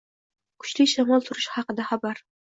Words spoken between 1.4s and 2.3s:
haqida xabar